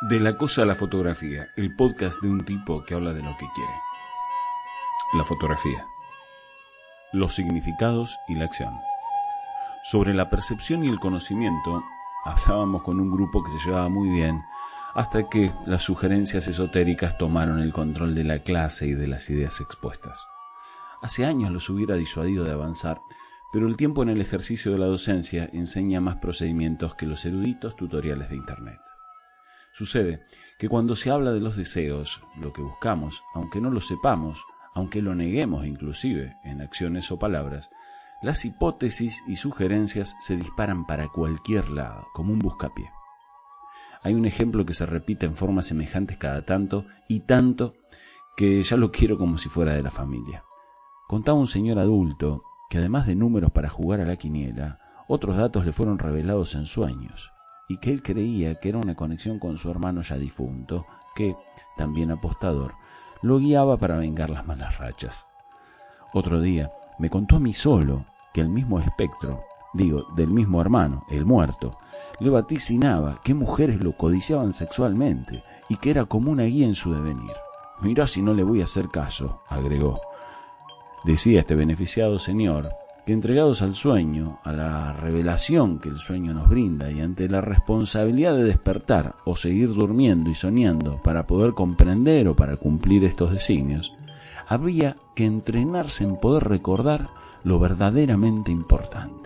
[0.00, 3.30] De la cosa a la fotografía, el podcast de un tipo que habla de lo
[3.38, 3.72] que quiere.
[5.14, 5.86] La fotografía.
[7.12, 8.74] Los significados y la acción.
[9.84, 11.84] Sobre la percepción y el conocimiento,
[12.24, 14.42] hablábamos con un grupo que se llevaba muy bien,
[14.94, 19.60] hasta que las sugerencias esotéricas tomaron el control de la clase y de las ideas
[19.60, 20.28] expuestas.
[21.02, 23.00] Hace años los hubiera disuadido de avanzar,
[23.52, 27.76] pero el tiempo en el ejercicio de la docencia enseña más procedimientos que los eruditos
[27.76, 28.80] tutoriales de Internet.
[29.74, 30.22] Sucede
[30.56, 35.02] que cuando se habla de los deseos, lo que buscamos, aunque no lo sepamos, aunque
[35.02, 37.70] lo neguemos inclusive en acciones o palabras,
[38.22, 42.88] las hipótesis y sugerencias se disparan para cualquier lado, como un buscapié.
[44.00, 47.74] Hay un ejemplo que se repite en formas semejantes cada tanto y tanto
[48.36, 50.44] que ya lo quiero como si fuera de la familia.
[51.08, 54.78] Contaba un señor adulto que además de números para jugar a la quiniela,
[55.08, 57.33] otros datos le fueron revelados en sueños,
[57.68, 61.36] y que él creía que era una conexión con su hermano ya difunto, que,
[61.76, 62.74] también apostador,
[63.22, 65.26] lo guiaba para vengar las malas rachas.
[66.12, 69.40] Otro día me contó a mí solo que el mismo espectro,
[69.72, 71.78] digo, del mismo hermano, el muerto,
[72.20, 76.92] le vaticinaba que mujeres lo codiciaban sexualmente y que era como una guía en su
[76.92, 77.32] devenir.
[77.80, 80.00] Mirá si no le voy a hacer caso, agregó.
[81.04, 82.68] Decía este beneficiado señor
[83.04, 87.40] que entregados al sueño, a la revelación que el sueño nos brinda y ante la
[87.40, 93.30] responsabilidad de despertar o seguir durmiendo y soñando para poder comprender o para cumplir estos
[93.30, 93.94] designios,
[94.48, 97.10] habría que entrenarse en poder recordar
[97.44, 99.23] lo verdaderamente importante.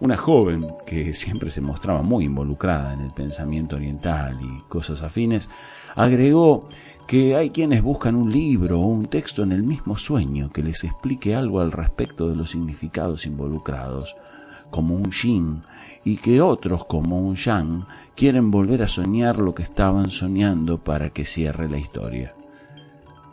[0.00, 5.50] Una joven que siempre se mostraba muy involucrada en el pensamiento oriental y cosas afines,
[5.96, 6.68] agregó
[7.08, 10.84] que hay quienes buscan un libro o un texto en el mismo sueño que les
[10.84, 14.14] explique algo al respecto de los significados involucrados,
[14.70, 15.62] como un yin,
[16.04, 21.10] y que otros, como un yang, quieren volver a soñar lo que estaban soñando para
[21.10, 22.34] que cierre la historia.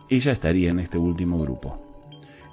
[0.10, 1.85] Ella estaría en este último grupo.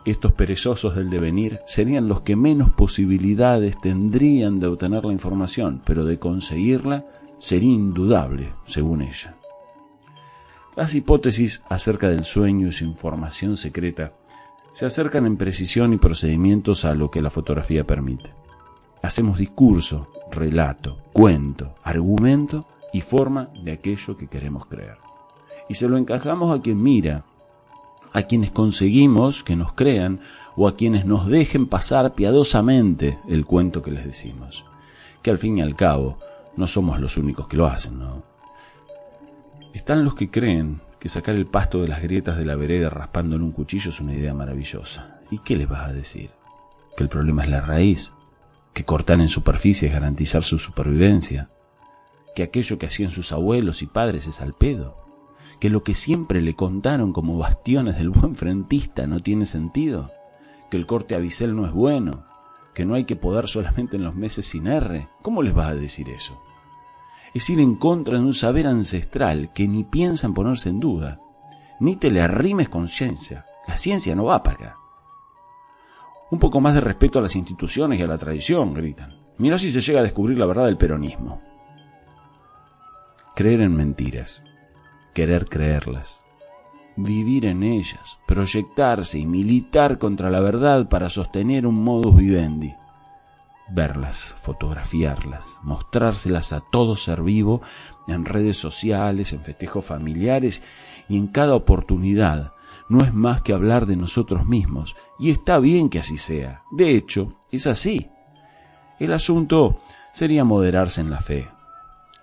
[0.05, 6.05] Estos perezosos del devenir serían los que menos posibilidades tendrían de obtener la información, pero
[6.05, 7.07] de conseguirla
[7.39, 9.37] sería indudable, según ella.
[10.75, 14.13] Las hipótesis acerca del sueño y su información secreta
[14.73, 18.31] se acercan en precisión y procedimientos a lo que la fotografía permite.
[19.03, 24.97] Hacemos discurso, relato, cuento, argumento y forma de aquello que queremos creer.
[25.69, 27.25] Y se lo encajamos a quien mira,
[28.13, 30.21] a quienes conseguimos que nos crean
[30.57, 34.65] o a quienes nos dejen pasar piadosamente el cuento que les decimos.
[35.23, 36.19] Que al fin y al cabo
[36.57, 38.23] no somos los únicos que lo hacen, ¿no?
[39.73, 43.37] Están los que creen que sacar el pasto de las grietas de la vereda raspando
[43.37, 45.21] en un cuchillo es una idea maravillosa.
[45.31, 46.31] ¿Y qué les vas a decir?
[46.97, 48.13] ¿Que el problema es la raíz?
[48.75, 51.49] ¿Que cortar en superficie es garantizar su supervivencia?
[52.37, 55.02] ¿Que aquello que hacían sus abuelos y padres es al pedo?
[55.63, 60.11] ¿Que lo que siempre le contaron como bastiones del buen frentista no tiene sentido?
[60.73, 62.25] ¿Que el corte a bisel no es bueno?
[62.75, 65.07] ¿Que no hay que podar solamente en los meses sin R?
[65.23, 66.43] ¿Cómo les vas a decir eso?
[67.33, 71.21] es ir en contra de un saber ancestral que ni piensa en ponerse en duda.
[71.79, 73.47] Ni te le arrimes con ciencia.
[73.69, 74.77] La ciencia no va para acá.
[76.33, 79.17] Un poco más de respeto a las instituciones y a la tradición, gritan.
[79.39, 81.41] Mira si se llega a descubrir la verdad del peronismo.
[83.37, 84.45] Creer en mentiras.
[85.15, 86.25] Querer creerlas.
[86.97, 88.19] Vivir en ellas.
[88.27, 92.75] Proyectarse y militar contra la verdad para sostener un modus vivendi
[93.73, 97.63] verlas, fotografiarlas, mostrárselas a todo ser vivo
[98.07, 100.63] en redes sociales, en festejos familiares
[101.09, 102.53] y en cada oportunidad.
[102.89, 106.63] No es más que hablar de nosotros mismos, y está bien que así sea.
[106.71, 108.11] De hecho, es así.
[108.99, 109.81] El asunto
[110.13, 111.49] sería moderarse en la fe,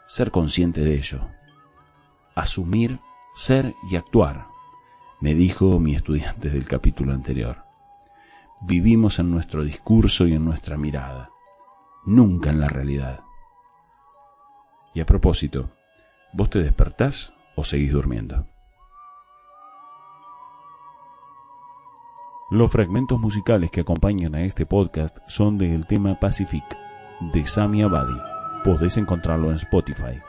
[0.06, 1.22] ser consciente de ello,
[2.40, 3.00] asumir,
[3.34, 4.48] ser y actuar,
[5.22, 7.64] me dijo mi estudiante del capítulo anterior.
[8.62, 11.30] Vivimos en nuestro discurso y en nuestra mirada
[12.06, 13.22] nunca en la realidad.
[14.94, 15.70] Y a propósito,
[16.34, 18.48] ¿vos te despertás o seguís durmiendo?
[22.52, 26.64] Los fragmentos musicales que acompañan a este podcast son del tema Pacific
[27.34, 28.18] de Sami Abadi.
[28.64, 30.20] Podés encontrarlo en Spotify.